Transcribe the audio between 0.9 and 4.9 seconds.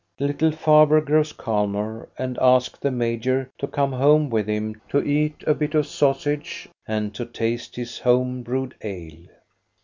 grows calmer and asks the major to come home with him